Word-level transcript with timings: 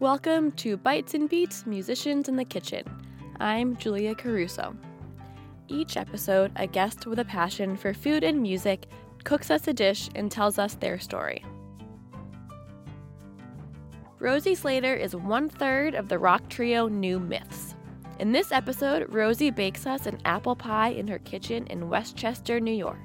Welcome 0.00 0.52
to 0.52 0.76
Bites 0.76 1.14
and 1.14 1.28
Beats 1.28 1.66
Musicians 1.66 2.28
in 2.28 2.36
the 2.36 2.44
Kitchen. 2.44 2.84
I'm 3.40 3.76
Julia 3.78 4.14
Caruso. 4.14 4.76
Each 5.66 5.96
episode, 5.96 6.52
a 6.54 6.68
guest 6.68 7.04
with 7.08 7.18
a 7.18 7.24
passion 7.24 7.76
for 7.76 7.92
food 7.92 8.22
and 8.22 8.40
music 8.40 8.86
cooks 9.24 9.50
us 9.50 9.66
a 9.66 9.72
dish 9.72 10.08
and 10.14 10.30
tells 10.30 10.56
us 10.56 10.76
their 10.76 11.00
story. 11.00 11.44
Rosie 14.20 14.54
Slater 14.54 14.94
is 14.94 15.16
one 15.16 15.48
third 15.48 15.96
of 15.96 16.08
the 16.08 16.20
rock 16.20 16.48
trio 16.48 16.86
New 16.86 17.18
Myths. 17.18 17.74
In 18.20 18.30
this 18.30 18.52
episode, 18.52 19.12
Rosie 19.12 19.50
bakes 19.50 19.84
us 19.84 20.06
an 20.06 20.20
apple 20.24 20.54
pie 20.54 20.90
in 20.90 21.08
her 21.08 21.18
kitchen 21.18 21.66
in 21.66 21.88
Westchester, 21.88 22.60
New 22.60 22.70
York. 22.70 23.00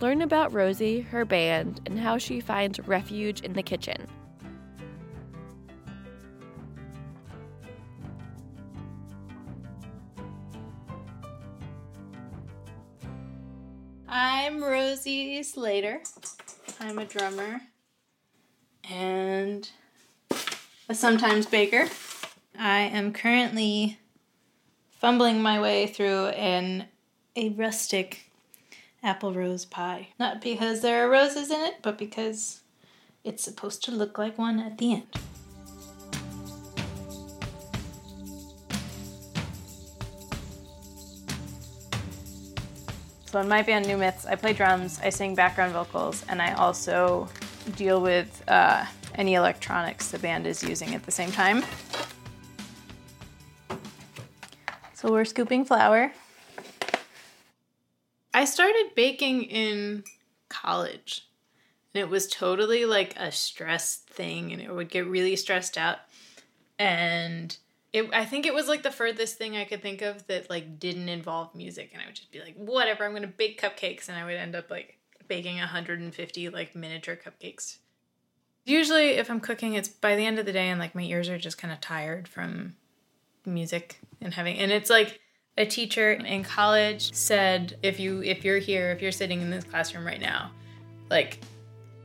Learn 0.00 0.22
about 0.22 0.54
Rosie, 0.54 1.02
her 1.02 1.26
band, 1.26 1.82
and 1.84 1.98
how 1.98 2.16
she 2.16 2.40
finds 2.40 2.80
refuge 2.80 3.42
in 3.42 3.52
the 3.52 3.62
kitchen. 3.62 4.06
I'm 14.16 14.62
Rosie 14.62 15.42
Slater. 15.42 16.00
I'm 16.78 17.00
a 17.00 17.04
drummer 17.04 17.62
and 18.88 19.68
a 20.88 20.94
sometimes 20.94 21.46
baker. 21.46 21.88
I 22.56 22.82
am 22.82 23.12
currently 23.12 23.98
fumbling 24.92 25.42
my 25.42 25.60
way 25.60 25.88
through 25.88 26.26
an 26.28 26.84
a 27.34 27.48
rustic 27.48 28.30
apple 29.02 29.34
rose 29.34 29.64
pie. 29.64 30.10
Not 30.16 30.40
because 30.40 30.80
there 30.80 31.04
are 31.04 31.10
roses 31.10 31.50
in 31.50 31.60
it, 31.62 31.78
but 31.82 31.98
because 31.98 32.60
it's 33.24 33.42
supposed 33.42 33.82
to 33.82 33.90
look 33.90 34.16
like 34.16 34.38
one 34.38 34.60
at 34.60 34.78
the 34.78 34.92
end. 34.92 35.23
So 43.34 43.40
in 43.40 43.48
my 43.48 43.62
band 43.62 43.88
New 43.88 43.96
Myths, 43.96 44.26
I 44.26 44.36
play 44.36 44.52
drums, 44.52 45.00
I 45.02 45.10
sing 45.10 45.34
background 45.34 45.72
vocals, 45.72 46.24
and 46.28 46.40
I 46.40 46.52
also 46.52 47.28
deal 47.74 48.00
with 48.00 48.44
uh, 48.46 48.86
any 49.16 49.34
electronics 49.34 50.12
the 50.12 50.20
band 50.20 50.46
is 50.46 50.62
using 50.62 50.94
at 50.94 51.02
the 51.02 51.10
same 51.10 51.32
time. 51.32 51.64
So 54.92 55.10
we're 55.10 55.24
scooping 55.24 55.64
flour. 55.64 56.12
I 58.32 58.44
started 58.44 58.90
baking 58.94 59.42
in 59.42 60.04
college. 60.48 61.28
And 61.92 62.02
it 62.02 62.08
was 62.08 62.28
totally 62.28 62.84
like 62.84 63.16
a 63.16 63.32
stress 63.32 63.96
thing 63.96 64.52
and 64.52 64.62
it 64.62 64.72
would 64.72 64.90
get 64.90 65.08
really 65.08 65.34
stressed 65.34 65.76
out. 65.76 65.98
And 66.78 67.58
it 67.94 68.10
I 68.12 68.24
think 68.24 68.44
it 68.44 68.52
was 68.52 68.66
like 68.66 68.82
the 68.82 68.90
furthest 68.90 69.38
thing 69.38 69.56
I 69.56 69.64
could 69.64 69.80
think 69.80 70.02
of 70.02 70.26
that 70.26 70.50
like 70.50 70.80
didn't 70.80 71.08
involve 71.08 71.54
music 71.54 71.90
and 71.92 72.02
I 72.02 72.06
would 72.06 72.16
just 72.16 72.32
be 72.32 72.40
like, 72.40 72.56
whatever, 72.56 73.04
I'm 73.04 73.14
gonna 73.14 73.28
bake 73.28 73.60
cupcakes 73.60 74.08
and 74.08 74.18
I 74.18 74.24
would 74.24 74.34
end 74.34 74.56
up 74.56 74.68
like 74.68 74.98
baking 75.28 75.56
150 75.58 76.48
like 76.50 76.74
miniature 76.74 77.16
cupcakes. 77.16 77.78
Usually 78.64 79.10
if 79.10 79.30
I'm 79.30 79.38
cooking 79.38 79.74
it's 79.74 79.88
by 79.88 80.16
the 80.16 80.26
end 80.26 80.40
of 80.40 80.44
the 80.44 80.52
day 80.52 80.68
and 80.68 80.80
like 80.80 80.96
my 80.96 81.02
ears 81.02 81.28
are 81.28 81.38
just 81.38 81.56
kind 81.56 81.72
of 81.72 81.80
tired 81.80 82.26
from 82.26 82.74
music 83.46 84.00
and 84.20 84.34
having 84.34 84.58
and 84.58 84.72
it's 84.72 84.90
like 84.90 85.20
a 85.56 85.64
teacher 85.64 86.12
in 86.12 86.42
college 86.42 87.12
said 87.14 87.78
if 87.82 88.00
you 88.00 88.22
if 88.22 88.44
you're 88.44 88.58
here 88.58 88.90
if 88.90 89.02
you're 89.02 89.12
sitting 89.12 89.40
in 89.40 89.50
this 89.50 89.64
classroom 89.64 90.04
right 90.04 90.20
now 90.20 90.50
like 91.10 91.38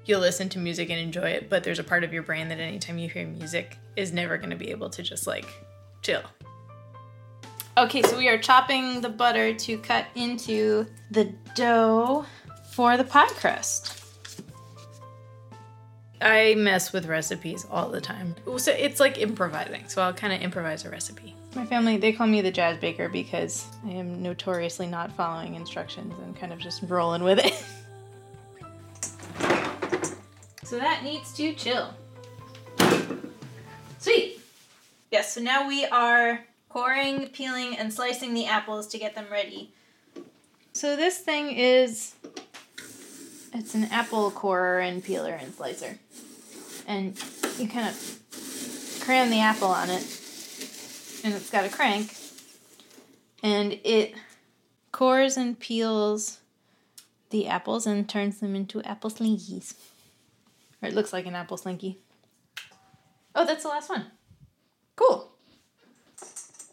you'll 0.06 0.20
listen 0.20 0.50
to 0.50 0.60
music 0.60 0.90
and 0.90 1.00
enjoy 1.00 1.30
it 1.30 1.50
but 1.50 1.64
there's 1.64 1.80
a 1.80 1.84
part 1.84 2.04
of 2.04 2.12
your 2.12 2.22
brain 2.22 2.50
that 2.50 2.60
anytime 2.60 2.98
you 2.98 3.08
hear 3.08 3.26
music 3.26 3.78
is 3.96 4.12
never 4.12 4.38
going 4.38 4.50
to 4.50 4.56
be 4.58 4.70
able 4.70 4.90
to 4.90 5.02
just 5.02 5.26
like 5.26 5.48
chill 6.02 6.24
okay 7.78 8.02
so 8.02 8.18
we 8.18 8.28
are 8.28 8.38
chopping 8.38 9.02
the 9.02 9.10
butter 9.10 9.54
to 9.54 9.78
cut 9.78 10.06
into 10.16 10.86
the 11.12 11.26
dough 11.56 12.26
for 12.72 12.98
the 12.98 13.04
pie 13.04 13.28
crust 13.30 14.00
I 16.22 16.56
mess 16.56 16.92
with 16.92 17.06
recipes 17.06 17.66
all 17.72 17.90
the 17.90 18.02
time. 18.02 18.36
So 18.58 18.72
it's 18.74 19.00
like 19.00 19.18
improvising. 19.18 19.88
So 19.88 20.02
I'll 20.02 20.14
kind 20.14 20.34
of 20.34 20.42
improvise 20.42 20.84
a 20.86 20.90
recipe. 20.90 21.36
My 21.56 21.66
family, 21.66 21.98
they 21.98 22.12
call 22.12 22.28
me 22.28 22.42
the 22.42 22.52
jazz 22.52 22.78
baker 22.78 23.10
because 23.10 23.66
I 23.86 23.92
am 23.92 24.22
notoriously 24.22 24.88
not 24.88 25.12
following 25.14 25.56
instructions 25.56 26.14
and 26.20 26.36
kind 26.36 26.52
of 26.52 26.60
just 26.60 26.84
rolling 26.84 27.24
with 27.24 27.40
it. 27.40 27.54
so 30.64 30.78
that 30.78 31.04
needs 31.04 31.34
to 31.34 31.54
chill. 31.54 31.94
Sweet. 34.00 34.39
Yes, 35.12 35.34
so 35.34 35.42
now 35.42 35.68
we 35.68 35.86
are 35.86 36.46
coring, 36.70 37.30
peeling, 37.30 37.76
and 37.78 37.92
slicing 37.92 38.34
the 38.34 38.46
apples 38.46 38.88
to 38.88 39.00
get 39.00 39.16
them 39.16 39.26
ready. 39.32 39.74
So 40.74 40.96
this 40.96 41.18
thing 41.18 41.52
is 41.52 42.14
it's 43.54 43.74
an 43.74 43.86
apple 43.86 44.30
corer 44.30 44.80
and 44.80 45.04
peeler 45.04 45.34
and 45.34 45.54
slicer. 45.54 45.98
And 46.88 47.20
you 47.58 47.68
kind 47.68 47.88
of 47.88 49.00
cram 49.02 49.30
the 49.30 49.40
apple 49.40 49.68
on 49.68 49.90
it, 49.90 50.04
and 51.24 51.34
it's 51.34 51.50
got 51.50 51.66
a 51.66 51.70
crank, 51.70 52.16
and 53.42 53.80
it 53.84 54.14
cores 54.92 55.38
and 55.38 55.60
peels 55.60 56.40
the 57.32 57.48
apples 57.48 57.86
and 57.86 58.08
turns 58.08 58.40
them 58.40 58.56
into 58.56 58.82
apple 58.84 59.10
slinkies. 59.10 59.74
Or 60.82 60.90
it 60.90 60.96
looks 60.96 61.14
like 61.14 61.26
an 61.26 61.36
apple 61.36 61.58
slinky. 61.58 62.00
Oh, 63.36 63.46
that's 63.46 63.64
the 63.64 63.70
last 63.70 63.90
one. 63.90 64.08
Cool. 65.00 65.32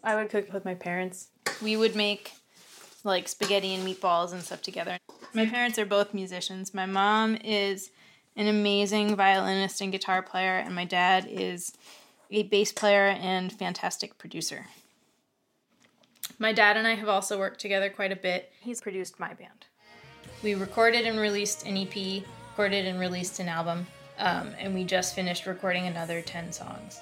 I 0.03 0.15
would 0.15 0.29
cook 0.29 0.51
with 0.51 0.65
my 0.65 0.75
parents. 0.75 1.29
We 1.63 1.77
would 1.77 1.95
make 1.95 2.33
like 3.05 3.29
spaghetti 3.29 3.73
and 3.73 3.87
meatballs 3.87 4.33
and 4.33 4.43
stuff 4.43 4.61
together. 4.61 4.97
My 5.33 5.45
parents 5.45 5.79
are 5.79 5.85
both 5.85 6.13
musicians. 6.13 6.73
My 6.73 6.85
mom 6.85 7.37
is 7.37 7.89
an 8.35 8.47
amazing 8.47 9.15
violinist 9.15 9.79
and 9.79 9.93
guitar 9.93 10.21
player, 10.21 10.57
and 10.57 10.75
my 10.75 10.83
dad 10.83 11.25
is 11.29 11.71
a 12.29 12.43
bass 12.43 12.73
player 12.73 13.07
and 13.07 13.51
fantastic 13.51 14.17
producer. 14.17 14.65
My 16.37 16.51
dad 16.51 16.75
and 16.75 16.85
I 16.85 16.95
have 16.95 17.07
also 17.07 17.39
worked 17.39 17.61
together 17.61 17.89
quite 17.89 18.11
a 18.11 18.17
bit. 18.17 18.51
He's 18.59 18.81
produced 18.81 19.21
my 19.21 19.33
band. 19.33 19.65
We 20.43 20.53
recorded 20.53 21.05
and 21.05 21.17
released 21.17 21.65
an 21.65 21.77
EP, 21.77 22.23
recorded 22.51 22.85
and 22.85 22.99
released 22.99 23.39
an 23.39 23.47
album, 23.47 23.87
um, 24.19 24.51
and 24.59 24.73
we 24.73 24.83
just 24.83 25.15
finished 25.15 25.45
recording 25.45 25.87
another 25.87 26.21
10 26.21 26.51
songs. 26.51 26.99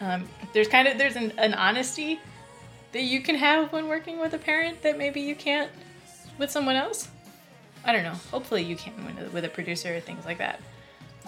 Um, 0.00 0.28
there's 0.52 0.68
kind 0.68 0.88
of 0.88 0.98
there's 0.98 1.16
an, 1.16 1.32
an 1.38 1.54
honesty 1.54 2.20
that 2.92 3.02
you 3.02 3.20
can 3.20 3.34
have 3.34 3.72
when 3.72 3.88
working 3.88 4.18
with 4.20 4.34
a 4.34 4.38
parent 4.38 4.82
that 4.82 4.98
maybe 4.98 5.20
you 5.20 5.34
can't 5.34 5.70
with 6.38 6.50
someone 6.50 6.76
else. 6.76 7.08
I 7.84 7.92
don't 7.92 8.02
know. 8.02 8.14
Hopefully 8.30 8.62
you 8.62 8.76
can 8.76 8.92
with 9.32 9.44
a 9.44 9.48
producer 9.48 9.94
or 9.94 10.00
things 10.00 10.24
like 10.24 10.38
that. 10.38 10.60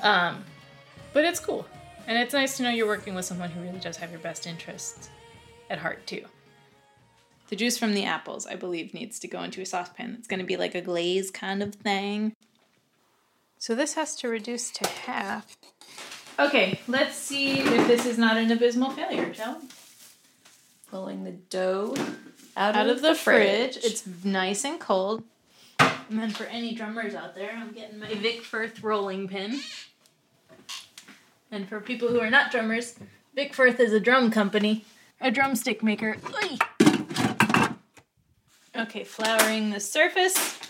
Um, 0.02 0.44
but 1.12 1.24
it's 1.24 1.40
cool. 1.40 1.66
And 2.06 2.16
it's 2.16 2.32
nice 2.32 2.56
to 2.56 2.62
know 2.62 2.70
you're 2.70 2.86
working 2.86 3.14
with 3.14 3.26
someone 3.26 3.50
who 3.50 3.60
really 3.60 3.80
does 3.80 3.96
have 3.98 4.10
your 4.10 4.20
best 4.20 4.46
interests 4.46 5.10
at 5.68 5.78
heart, 5.78 6.06
too. 6.06 6.24
The 7.48 7.56
juice 7.56 7.78
from 7.78 7.92
the 7.92 8.04
apples, 8.04 8.46
I 8.46 8.56
believe, 8.56 8.94
needs 8.94 9.18
to 9.20 9.28
go 9.28 9.42
into 9.42 9.60
a 9.60 9.66
saucepan. 9.66 10.16
It's 10.18 10.26
going 10.26 10.40
to 10.40 10.46
be 10.46 10.56
like 10.56 10.74
a 10.74 10.80
glaze 10.80 11.30
kind 11.30 11.62
of 11.62 11.74
thing. 11.74 12.34
So 13.58 13.74
this 13.74 13.94
has 13.94 14.16
to 14.16 14.28
reduce 14.28 14.70
to 14.70 14.88
half. 14.88 15.56
Okay, 16.38 16.78
let's 16.86 17.16
see 17.16 17.58
if 17.58 17.88
this 17.88 18.06
is 18.06 18.16
not 18.16 18.36
an 18.36 18.52
abysmal 18.52 18.90
failure, 18.90 19.34
shall 19.34 19.58
we? 19.58 19.66
Pulling 20.88 21.24
the 21.24 21.32
dough 21.32 21.96
out, 22.56 22.76
out 22.76 22.86
of, 22.86 22.96
of, 22.96 23.02
the, 23.02 23.08
the 23.08 23.14
fridge. 23.16 23.72
fridge. 23.72 23.84
It's 23.84 24.06
nice 24.24 24.64
and 24.64 24.78
cold. 24.78 25.24
And 25.80 26.18
then 26.18 26.30
for 26.30 26.44
any 26.44 26.74
drummers 26.74 27.16
out 27.16 27.34
there, 27.34 27.50
I'm 27.56 27.72
getting 27.72 27.98
my 27.98 28.14
Vic 28.14 28.42
Firth 28.42 28.84
rolling 28.84 29.26
pin. 29.26 29.58
And 31.50 31.68
for 31.68 31.80
people 31.80 32.08
who 32.08 32.20
are 32.20 32.30
not 32.30 32.52
drummers, 32.52 32.94
Vic 33.34 33.52
Firth 33.52 33.80
is 33.80 33.92
a 33.92 34.00
drum 34.00 34.30
company, 34.30 34.84
a 35.20 35.32
drumstick 35.32 35.82
maker. 35.82 36.18
Oy! 36.24 36.58
Okay, 38.76 39.02
flouring 39.02 39.70
the 39.70 39.80
surface. 39.80 40.60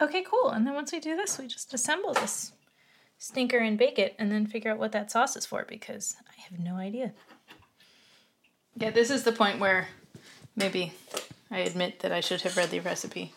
Okay, 0.00 0.22
cool. 0.22 0.48
And 0.48 0.66
then 0.66 0.72
once 0.72 0.90
we 0.90 1.00
do 1.00 1.16
this, 1.16 1.38
we 1.38 1.46
just 1.46 1.74
assemble 1.74 2.14
this 2.14 2.52
stinker 3.18 3.58
and 3.58 3.76
bake 3.76 3.98
it 3.98 4.14
and 4.18 4.30
then 4.30 4.46
figure 4.46 4.70
out 4.70 4.78
what 4.78 4.92
that 4.92 5.10
sauce 5.10 5.36
is 5.36 5.44
for 5.44 5.64
because 5.68 6.16
I 6.28 6.40
have 6.48 6.58
no 6.58 6.76
idea. 6.76 7.12
Yeah, 8.76 8.90
this 8.90 9.10
is 9.10 9.24
the 9.24 9.32
point 9.32 9.58
where 9.58 9.88
maybe 10.54 10.92
I 11.50 11.58
admit 11.58 12.00
that 12.00 12.12
I 12.12 12.20
should 12.20 12.42
have 12.42 12.56
read 12.56 12.70
the 12.70 12.80
recipe. 12.80 13.34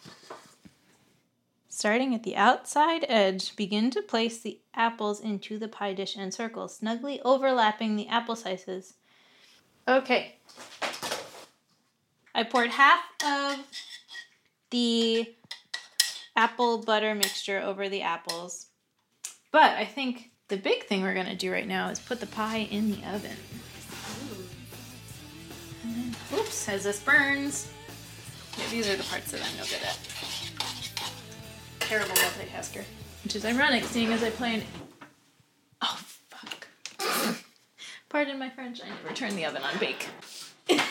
Starting 1.68 2.14
at 2.14 2.24
the 2.24 2.36
outside 2.36 3.06
edge, 3.08 3.56
begin 3.56 3.90
to 3.90 4.02
place 4.02 4.40
the 4.40 4.60
apples 4.76 5.20
into 5.20 5.58
the 5.58 5.68
pie 5.68 5.94
dish 5.94 6.16
in 6.16 6.32
circles, 6.32 6.76
snugly 6.76 7.22
overlapping 7.22 7.96
the 7.96 8.08
apple 8.08 8.36
slices. 8.36 8.96
Okay. 9.88 10.36
I 12.36 12.44
poured 12.44 12.70
half 12.72 13.00
of 13.26 13.66
the 14.70 15.34
apple 16.36 16.80
butter 16.80 17.16
mixture 17.16 17.60
over 17.60 17.90
the 17.90 18.02
apples. 18.02 18.68
But 19.52 19.74
I 19.78 19.86
think 19.86 20.32
The 20.48 20.58
big 20.58 20.84
thing 20.84 21.02
we're 21.02 21.14
gonna 21.14 21.36
do 21.36 21.50
right 21.50 21.68
now 21.68 21.88
is 21.88 22.00
put 22.00 22.20
the 22.20 22.26
pie 22.28 22.68
in 22.70 22.92
the 22.92 22.98
oven. 23.08 23.38
Then, 25.86 26.16
oops, 26.34 26.68
as 26.68 26.84
this 26.84 27.00
burns. 27.02 27.72
Yeah, 28.58 28.66
these 28.70 28.90
are 28.90 28.98
the 28.98 29.04
parts 29.04 29.32
that 29.32 29.42
I'm 29.42 29.58
no 29.58 29.64
good 29.64 29.80
at. 29.82 29.98
Terrible 31.80 32.14
multitasker. 32.16 32.84
Which 33.24 33.36
is 33.38 33.46
ironic, 33.46 33.86
seeing 33.86 34.12
as 34.12 34.24
I 34.24 34.30
play 34.30 34.56
an. 34.56 34.64
Oh, 35.82 36.00
fuck. 36.30 36.68
Pardon 38.10 38.38
my 38.38 38.50
French, 38.50 38.82
I 38.84 38.90
never 38.90 39.16
turn 39.16 39.38
the 39.38 39.46
oven 39.46 39.62
on 39.64 39.78
bake. 39.80 40.06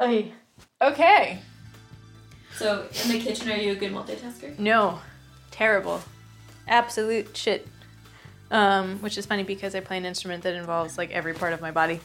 Ay. 0.00 0.30
Okay. 0.80 1.40
So, 2.54 2.86
in 3.04 3.10
the 3.10 3.18
kitchen, 3.18 3.50
are 3.50 3.56
you 3.56 3.72
a 3.72 3.74
good 3.74 3.92
multitasker? 3.92 4.56
No. 4.56 5.00
Terrible. 5.50 6.00
Absolute 6.68 7.36
shit. 7.36 7.66
Um, 8.50 8.98
which 9.00 9.18
is 9.18 9.26
funny 9.26 9.42
because 9.42 9.74
I 9.74 9.80
play 9.80 9.98
an 9.98 10.06
instrument 10.06 10.42
that 10.44 10.54
involves 10.54 10.96
like 10.96 11.10
every 11.10 11.34
part 11.34 11.52
of 11.52 11.60
my 11.60 11.70
body. 11.70 12.00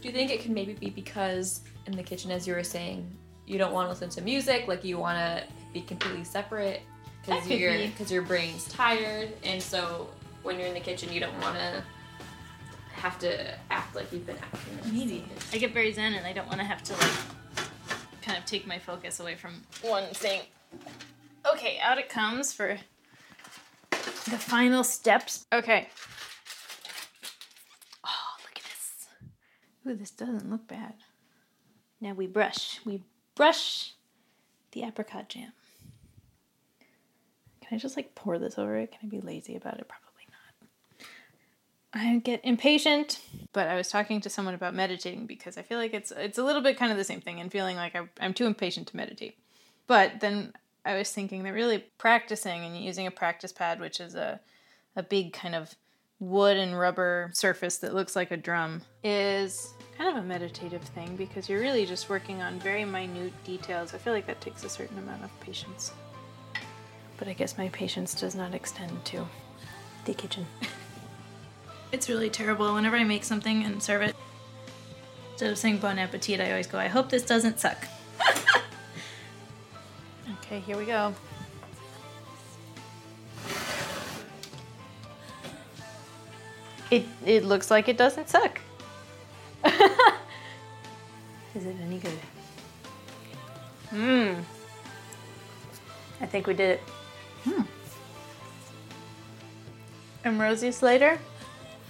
Do 0.00 0.08
you 0.08 0.14
think 0.14 0.30
it 0.30 0.40
can 0.40 0.54
maybe 0.54 0.74
be 0.74 0.90
because 0.90 1.62
in 1.86 1.96
the 1.96 2.02
kitchen, 2.02 2.30
as 2.30 2.46
you 2.46 2.54
were 2.54 2.62
saying, 2.62 3.10
you 3.46 3.58
don't 3.58 3.72
want 3.72 3.86
to 3.86 3.90
listen 3.90 4.08
to 4.10 4.20
music, 4.20 4.68
like 4.68 4.84
you 4.84 4.98
want 4.98 5.18
to 5.18 5.44
be 5.72 5.80
completely 5.80 6.22
separate 6.22 6.82
because 7.24 7.48
your 7.48 7.72
because 7.72 8.12
your 8.12 8.22
brain's 8.22 8.68
tired, 8.68 9.30
and 9.42 9.60
so 9.60 10.08
when 10.42 10.58
you're 10.58 10.68
in 10.68 10.74
the 10.74 10.80
kitchen, 10.80 11.12
you 11.12 11.18
don't 11.18 11.38
want 11.40 11.56
to 11.56 11.82
have 12.92 13.18
to 13.20 13.54
act 13.70 13.94
like 13.94 14.12
you've 14.12 14.26
been 14.26 14.38
acting. 14.38 14.96
Maybe. 14.96 15.24
I 15.52 15.58
get 15.58 15.72
very 15.72 15.92
zen 15.92 16.14
and 16.14 16.26
I 16.26 16.32
don't 16.32 16.46
want 16.46 16.58
to 16.58 16.64
have 16.64 16.82
to 16.84 16.92
like 16.94 17.68
kind 18.22 18.38
of 18.38 18.44
take 18.46 18.66
my 18.66 18.78
focus 18.78 19.20
away 19.20 19.34
from 19.34 19.62
one 19.82 20.04
thing. 20.14 20.42
Okay, 21.52 21.78
out 21.82 21.98
it 21.98 22.08
comes 22.08 22.52
for 22.52 22.78
the 24.30 24.38
final 24.38 24.84
steps. 24.84 25.46
Okay. 25.52 25.88
Oh, 28.04 28.36
look 28.42 28.56
at 28.56 28.62
this. 28.62 29.06
Ooh, 29.86 29.94
this 29.94 30.10
doesn't 30.10 30.50
look 30.50 30.66
bad. 30.66 30.94
Now 32.00 32.12
we 32.12 32.26
brush. 32.26 32.80
We 32.84 33.02
brush 33.34 33.94
the 34.72 34.82
apricot 34.82 35.28
jam. 35.28 35.52
Can 37.60 37.76
I 37.76 37.78
just 37.78 37.96
like 37.96 38.14
pour 38.14 38.38
this 38.38 38.58
over 38.58 38.76
it? 38.76 38.92
Can 38.92 39.00
I 39.04 39.06
be 39.08 39.20
lazy 39.20 39.56
about 39.56 39.78
it? 39.78 39.88
Probably 39.88 40.26
not. 40.28 41.08
I 41.92 42.18
get 42.18 42.40
impatient, 42.44 43.20
but 43.52 43.68
I 43.68 43.76
was 43.76 43.88
talking 43.88 44.20
to 44.20 44.30
someone 44.30 44.54
about 44.54 44.74
meditating 44.74 45.26
because 45.26 45.56
I 45.56 45.62
feel 45.62 45.78
like 45.78 45.94
it's 45.94 46.12
it's 46.16 46.38
a 46.38 46.44
little 46.44 46.62
bit 46.62 46.78
kind 46.78 46.92
of 46.92 46.98
the 46.98 47.04
same 47.04 47.20
thing 47.20 47.40
and 47.40 47.50
feeling 47.50 47.76
like 47.76 47.96
I, 47.96 48.08
I'm 48.20 48.34
too 48.34 48.46
impatient 48.46 48.88
to 48.88 48.96
meditate. 48.96 49.38
But 49.86 50.20
then 50.20 50.52
I 50.86 50.96
was 50.96 51.10
thinking 51.10 51.42
that 51.42 51.52
really 51.52 51.78
practicing 51.98 52.64
and 52.64 52.76
using 52.78 53.06
a 53.06 53.10
practice 53.10 53.52
pad, 53.52 53.80
which 53.80 54.00
is 54.00 54.14
a 54.14 54.40
a 54.94 55.02
big 55.02 55.32
kind 55.32 55.54
of 55.54 55.74
wood 56.20 56.56
and 56.56 56.78
rubber 56.78 57.30
surface 57.34 57.76
that 57.78 57.94
looks 57.94 58.16
like 58.16 58.30
a 58.30 58.36
drum, 58.36 58.82
is 59.04 59.74
kind 59.98 60.08
of 60.08 60.24
a 60.24 60.26
meditative 60.26 60.82
thing 60.82 61.16
because 61.16 61.48
you're 61.48 61.60
really 61.60 61.84
just 61.84 62.08
working 62.08 62.40
on 62.40 62.58
very 62.60 62.84
minute 62.84 63.32
details. 63.44 63.92
I 63.92 63.98
feel 63.98 64.12
like 64.12 64.26
that 64.26 64.40
takes 64.40 64.64
a 64.64 64.68
certain 64.68 64.98
amount 64.98 65.24
of 65.24 65.40
patience. 65.40 65.92
But 67.18 67.28
I 67.28 67.32
guess 67.32 67.58
my 67.58 67.68
patience 67.70 68.14
does 68.14 68.34
not 68.34 68.54
extend 68.54 69.04
to 69.06 69.26
the 70.04 70.14
kitchen. 70.14 70.46
It's 71.92 72.08
really 72.08 72.28
terrible. 72.28 72.74
Whenever 72.74 72.96
I 72.96 73.04
make 73.04 73.22
something 73.22 73.64
and 73.64 73.80
serve 73.80 74.02
it, 74.02 74.16
instead 75.30 75.52
of 75.52 75.56
saying 75.56 75.78
bon 75.78 76.00
appetit, 76.00 76.40
I 76.40 76.50
always 76.50 76.66
go, 76.66 76.78
I 76.78 76.88
hope 76.88 77.10
this 77.10 77.22
doesn't 77.22 77.60
suck. 77.60 77.86
Okay, 80.46 80.60
here 80.60 80.76
we 80.76 80.84
go. 80.84 81.14
It, 86.90 87.04
it 87.24 87.44
looks 87.44 87.70
like 87.70 87.88
it 87.88 87.98
doesn't 87.98 88.28
suck. 88.28 88.60
Is 89.64 89.74
it 91.66 91.76
any 91.82 91.98
good? 91.98 92.18
Mmm. 93.90 94.40
I 96.20 96.26
think 96.26 96.46
we 96.46 96.54
did 96.54 96.70
it. 96.70 96.80
Hmm. 97.44 97.62
I'm 100.24 100.40
Rosie 100.40 100.70
Slater. 100.70 101.18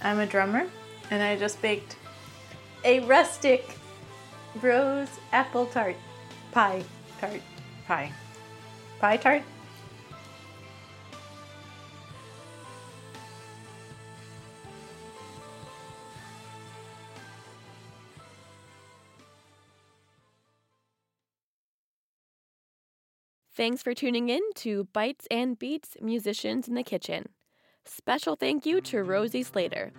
I'm 0.02 0.18
a 0.18 0.26
drummer, 0.26 0.66
and 1.10 1.22
I 1.22 1.36
just 1.36 1.60
baked 1.60 1.96
a 2.84 3.00
rustic 3.00 3.76
rose 4.62 5.08
apple 5.32 5.66
tart 5.66 5.96
pie 6.52 6.82
tart 7.20 7.40
pie 7.86 8.10
pie 9.00 9.16
tart. 9.16 9.42
Thanks 23.56 23.82
for 23.82 23.94
tuning 23.94 24.28
in 24.28 24.42
to 24.56 24.84
Bites 24.92 25.26
and 25.30 25.58
Beats 25.58 25.96
Musicians 26.02 26.68
in 26.68 26.74
the 26.74 26.82
Kitchen. 26.82 27.30
Special 27.86 28.36
thank 28.36 28.66
you 28.66 28.82
to 28.82 29.02
Rosie 29.02 29.42
Slater. 29.42 29.94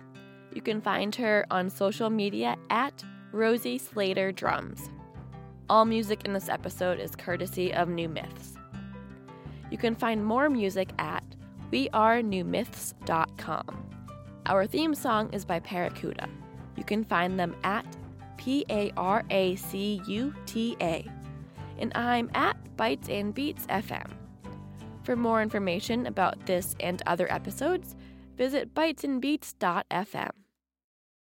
You 0.54 0.62
can 0.62 0.80
find 0.80 1.12
her 1.16 1.44
on 1.50 1.68
social 1.68 2.08
media 2.08 2.56
at 2.70 3.02
Rosie 3.32 3.78
Slater 3.78 4.30
Drums. 4.30 4.88
All 5.68 5.84
music 5.84 6.24
in 6.24 6.34
this 6.34 6.48
episode 6.48 7.00
is 7.00 7.16
courtesy 7.16 7.74
of 7.74 7.88
New 7.88 8.08
Myths. 8.08 8.54
You 9.70 9.78
can 9.78 9.94
find 9.94 10.24
more 10.24 10.50
music 10.50 10.90
at 10.98 11.22
wearenewmyths.com. 11.72 13.84
Our 14.46 14.66
theme 14.66 14.94
song 14.94 15.30
is 15.32 15.44
by 15.44 15.60
Paracuta. 15.60 16.28
You 16.76 16.84
can 16.84 17.04
find 17.04 17.38
them 17.38 17.54
at 17.64 17.84
P 18.38 18.64
A 18.70 18.90
R 18.96 19.24
A 19.30 19.56
C 19.56 20.00
U 20.06 20.34
T 20.46 20.76
A. 20.80 21.06
And 21.78 21.92
I'm 21.94 22.30
at 22.34 22.56
Bites 22.76 23.08
and 23.08 23.34
Beats 23.34 23.66
FM. 23.66 24.10
For 25.02 25.16
more 25.16 25.42
information 25.42 26.06
about 26.06 26.46
this 26.46 26.76
and 26.80 27.02
other 27.06 27.30
episodes, 27.32 27.96
visit 28.36 28.74
bitesandbeats.fm. 28.74 30.30